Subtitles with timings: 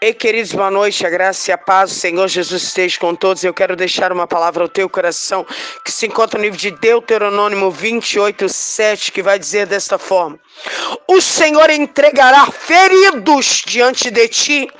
[0.00, 1.04] Ei, queridos, boa noite.
[1.04, 3.42] A graça e a paz do Senhor Jesus esteja com todos.
[3.42, 5.44] Eu quero deixar uma palavra ao teu coração
[5.84, 10.38] que se encontra no livro de Deuteronômio 28, 7, que vai dizer desta forma:
[11.08, 14.70] O Senhor entregará feridos diante de ti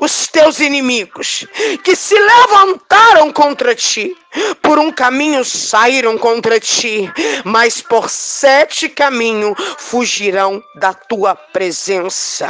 [0.00, 1.46] os teus inimigos
[1.84, 4.16] que se levantaram contra ti.
[4.62, 7.12] Por um caminho saíram contra ti,
[7.44, 12.48] mas por sete caminhos fugirão da tua presença.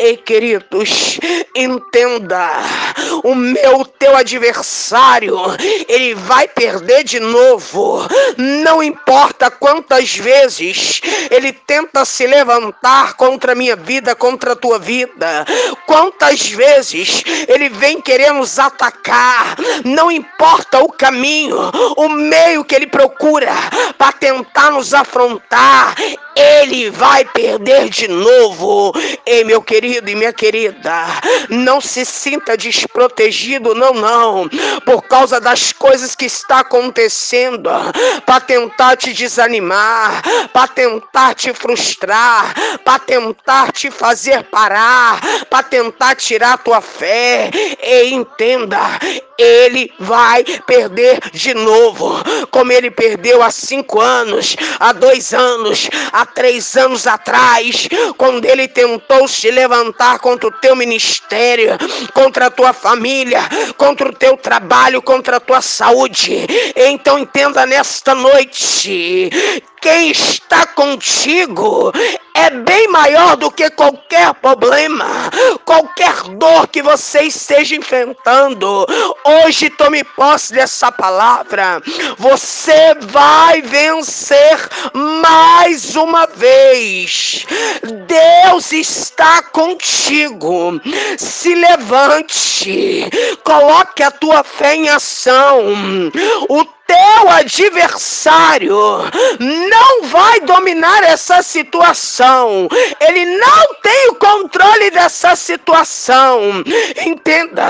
[0.00, 1.18] Ei, queridos,
[1.56, 2.50] entenda:
[3.24, 5.36] o meu teu adversário,
[5.88, 8.06] ele vai perder de novo.
[8.36, 11.00] Não importa quantas vezes
[11.32, 15.44] ele tenta se levantar contra a minha vida, contra a tua vida,
[15.84, 21.58] quantas vezes ele vem querer nos atacar, não importa o caminho,
[21.96, 23.52] o meio que ele procura
[23.98, 25.96] para tentar nos afrontar,
[26.38, 28.92] ele vai perder de novo.
[29.26, 31.06] Ei, meu querido e minha querida,
[31.48, 34.48] não se sinta desprotegido, não, não,
[34.84, 37.70] por causa das coisas que está acontecendo,
[38.24, 40.22] para tentar te desanimar,
[40.52, 47.50] para tentar te frustrar, para tentar te fazer parar, para tentar tirar tua fé.
[47.82, 48.78] E entenda,
[49.38, 52.16] ele vai perder de novo,
[52.50, 58.66] como ele perdeu há cinco anos, há dois anos, há três anos atrás, quando ele
[58.66, 61.78] tentou se levantar contra o teu ministério,
[62.12, 63.40] contra a tua família,
[63.76, 66.46] contra o teu trabalho, contra a tua saúde.
[66.74, 69.30] Então entenda nesta noite
[69.80, 71.92] quem está contigo
[72.34, 75.30] é bem maior do que qualquer problema,
[75.64, 78.86] qualquer dor que você esteja enfrentando.
[79.24, 81.82] Hoje tome posse dessa palavra.
[82.16, 87.44] Você vai vencer mais uma vez.
[88.06, 90.80] Deus está contigo.
[91.18, 93.10] Se levante,
[93.42, 95.60] coloque a tua fé em ação.
[96.48, 98.74] O teu adversário
[99.38, 102.66] não vai dominar essa situação.
[102.98, 106.64] Ele não tem o controle dessa situação.
[107.04, 107.68] Entenda,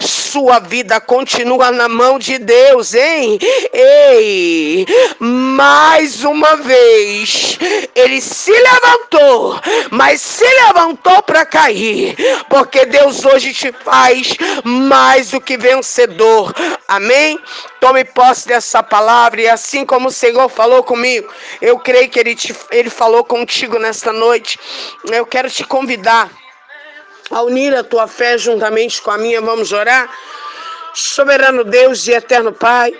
[0.00, 3.38] sua vida continua na mão de Deus, hein?
[3.72, 4.86] Ei,
[5.18, 7.58] mais uma vez,
[7.94, 9.60] ele se levantou,
[9.90, 12.16] mas se levantou para cair,
[12.48, 16.54] porque Deus hoje te faz mais do que vencedor.
[16.88, 17.38] Amém?
[17.84, 21.30] Tome posse dessa palavra e assim como o Senhor falou comigo,
[21.60, 24.58] eu creio que Ele, te, ele falou contigo nesta noite.
[25.12, 26.30] Eu quero te convidar
[27.30, 29.38] a unir a tua fé juntamente com a minha.
[29.42, 30.08] Vamos orar?
[30.94, 32.98] Soberano Deus e eterno Pai,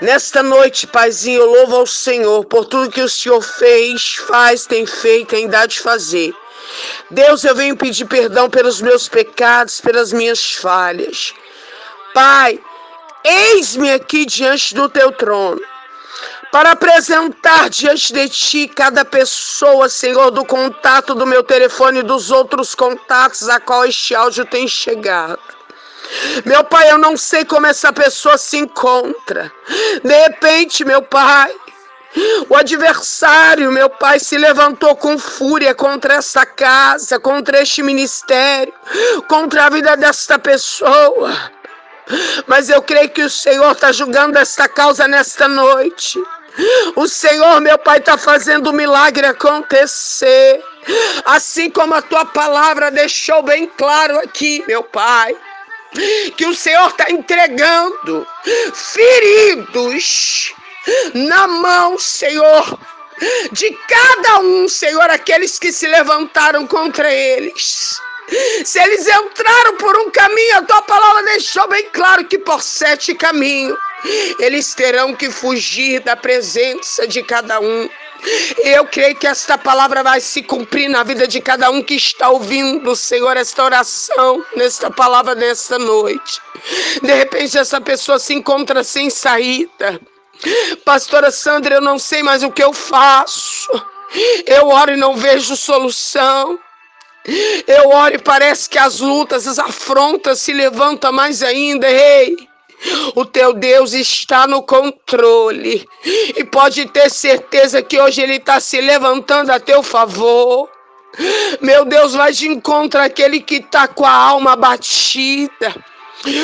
[0.00, 4.86] nesta noite, Paizinho, eu louvo ao Senhor por tudo que o Senhor fez, faz, tem
[4.86, 6.34] feito, ainda de fazer.
[7.10, 11.34] Deus, eu venho pedir perdão pelos meus pecados, pelas minhas falhas.
[12.14, 12.58] Pai,
[13.24, 15.60] Eis-me aqui diante do teu trono,
[16.50, 22.30] para apresentar diante de ti cada pessoa, Senhor, do contato do meu telefone e dos
[22.30, 25.40] outros contatos a qual este áudio tem chegado.
[26.44, 29.50] Meu pai, eu não sei como essa pessoa se encontra.
[30.02, 31.54] De repente, meu pai,
[32.50, 38.74] o adversário, meu pai, se levantou com fúria contra essa casa, contra este ministério,
[39.28, 41.32] contra a vida desta pessoa.
[42.46, 46.18] Mas eu creio que o Senhor está julgando esta causa nesta noite.
[46.96, 50.62] O Senhor, meu Pai, está fazendo um milagre acontecer.
[51.24, 55.34] Assim como a tua palavra deixou bem claro aqui, meu Pai.
[56.36, 58.26] Que o Senhor está entregando
[58.74, 60.54] feridos
[61.14, 62.78] na mão, Senhor,
[63.52, 68.00] de cada um, Senhor, aqueles que se levantaram contra eles.
[68.64, 73.14] Se eles entraram por um caminho, a tua palavra deixou bem claro que por sete
[73.14, 73.76] caminhos
[74.38, 77.88] eles terão que fugir da presença de cada um.
[78.58, 82.30] Eu creio que esta palavra vai se cumprir na vida de cada um que está
[82.30, 86.40] ouvindo, Senhor, esta oração, nesta palavra nesta noite.
[87.02, 90.00] De repente, essa pessoa se encontra sem saída.
[90.84, 93.70] Pastora Sandra, eu não sei mais o que eu faço.
[94.46, 96.58] Eu oro e não vejo solução.
[97.66, 101.88] Eu oro e parece que as lutas, as afrontas se levantam mais ainda.
[101.88, 102.48] Ei,
[103.14, 105.86] o teu Deus está no controle.
[106.36, 110.68] E pode ter certeza que hoje Ele está se levantando a teu favor.
[111.60, 115.74] Meu Deus vai de encontro àquele que está com a alma batida,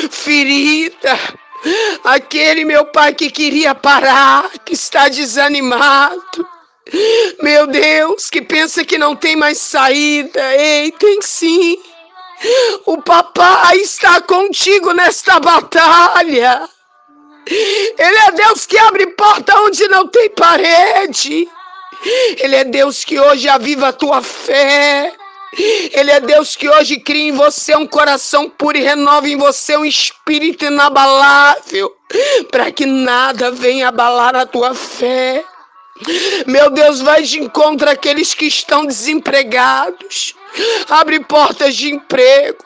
[0.09, 1.17] ferida.
[2.03, 6.47] Aquele, meu pai, que queria parar, que está desanimado.
[7.41, 10.55] Meu Deus, que pensa que não tem mais saída.
[10.55, 11.77] Ei, tem sim.
[12.85, 16.67] O papai está contigo nesta batalha.
[17.47, 21.47] Ele é Deus que abre porta onde não tem parede.
[22.37, 25.13] Ele é Deus que hoje aviva a tua fé.
[25.91, 29.75] Ele é Deus que hoje cria em você um coração puro e renova em você
[29.75, 31.91] um espírito inabalável,
[32.51, 35.43] para que nada venha abalar a tua fé.
[36.45, 40.35] Meu Deus, vai de encontro àqueles que estão desempregados.
[40.89, 42.63] Abre portas de emprego.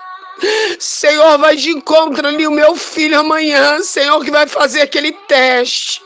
[0.79, 6.01] Senhor, vai de encontro ali o meu filho amanhã, Senhor, que vai fazer aquele teste.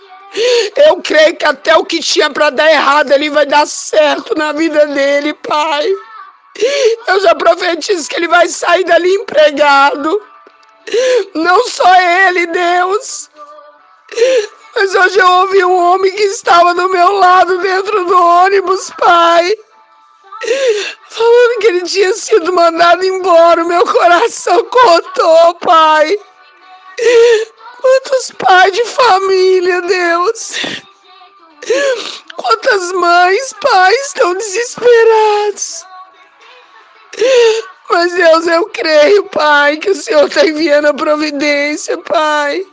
[0.76, 4.52] Eu creio que até o que tinha para dar errado, ele vai dar certo na
[4.52, 5.88] vida dele, Pai.
[7.08, 10.22] Eu já profetizo que ele vai sair dali empregado.
[11.34, 12.77] Não só ele, Deus.
[14.88, 19.54] Mas hoje eu ouvi um homem que estava do meu lado dentro do ônibus, Pai.
[21.10, 23.66] Falando que ele tinha sido mandado embora.
[23.66, 26.18] O meu coração cortou, Pai.
[27.82, 30.54] Quantos pais de família, Deus.
[32.38, 35.86] Quantas mães, pais estão desesperados.
[37.90, 42.66] Mas Deus, eu creio, Pai, que o Senhor está enviando a providência, Pai.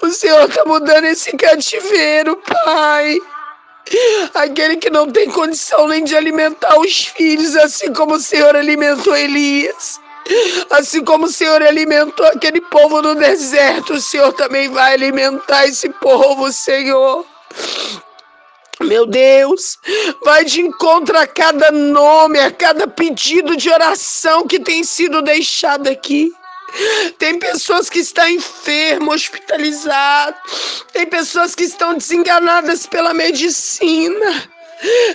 [0.00, 3.18] O Senhor está mudando esse cativeiro, Pai.
[4.34, 9.16] Aquele que não tem condição nem de alimentar os filhos, assim como o Senhor alimentou
[9.16, 10.00] Elias.
[10.70, 15.88] Assim como o Senhor alimentou aquele povo no deserto, o Senhor também vai alimentar esse
[15.88, 17.26] povo, Senhor.
[18.80, 19.78] Meu Deus,
[20.24, 25.88] vai de encontro a cada nome, a cada pedido de oração que tem sido deixado
[25.88, 26.32] aqui.
[27.18, 30.40] Tem pessoas que estão enfermas, hospitalizadas.
[30.92, 34.48] Tem pessoas que estão desenganadas pela medicina.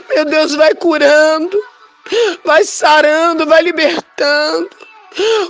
[0.10, 1.58] Meu Deus, vai curando,
[2.44, 4.70] vai sarando, vai libertando.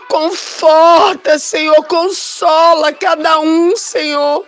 [0.07, 4.46] Conforta, Senhor, consola cada um, Senhor.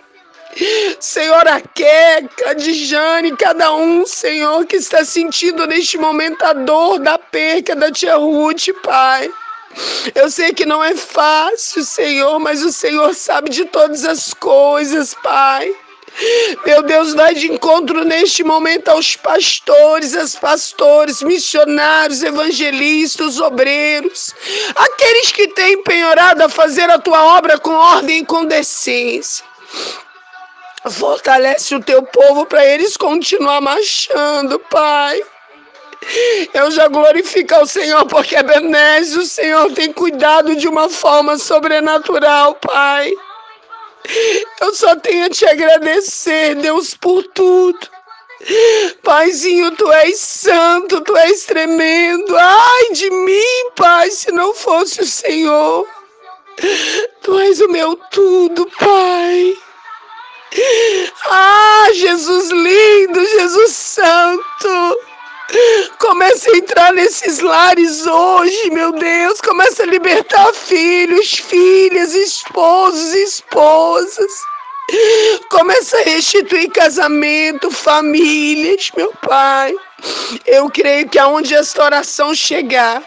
[0.98, 6.98] Senhor, a Queca, de Jane, cada um, Senhor, que está sentindo neste momento a dor
[6.98, 9.30] da perca da tia Ruth, Pai.
[10.14, 15.14] Eu sei que não é fácil, Senhor, mas o Senhor sabe de todas as coisas,
[15.14, 15.74] Pai.
[16.66, 24.34] Meu Deus, vai de encontro neste momento aos pastores, aos pastores, missionários, evangelistas, obreiros,
[24.74, 29.44] aqueles que têm empenhorado a fazer a tua obra com ordem e com decência.
[30.90, 35.22] Fortalece o teu povo para eles continuar marchando, Pai.
[36.54, 39.22] Eu já glorifico ao Senhor porque é benésio.
[39.22, 43.12] O Senhor tem cuidado de uma forma sobrenatural, Pai.
[44.60, 47.78] Eu só tenho a te agradecer, Deus, por tudo.
[49.02, 52.36] Paizinho, tu és santo, tu és tremendo.
[52.36, 55.86] Ai de mim, Pai, se não fosse o Senhor.
[57.22, 59.54] Tu és o meu tudo, Pai.
[61.26, 65.07] Ah, Jesus lindo, Jesus santo.
[65.98, 69.40] Começa a entrar nesses lares hoje, meu Deus.
[69.40, 74.32] Começa a libertar filhos, filhas, esposos, esposas.
[75.50, 79.74] Começa a restituir casamento, famílias, meu Pai.
[80.46, 83.02] Eu creio que aonde esta oração chegar,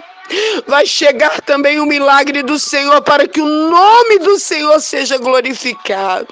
[0.68, 6.28] vai chegar também o milagre do Senhor para que o nome do Senhor seja glorificado.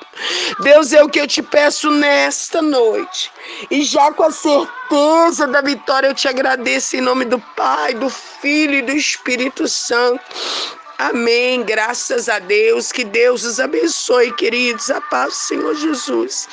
[0.61, 3.31] Deus, é o que eu te peço nesta noite.
[3.69, 8.09] E já com a certeza da vitória, eu te agradeço em nome do Pai, do
[8.09, 10.23] Filho e do Espírito Santo.
[10.97, 11.63] Amém.
[11.63, 12.91] Graças a Deus.
[12.91, 14.89] Que Deus os abençoe, queridos.
[14.89, 16.47] A paz do Senhor Jesus.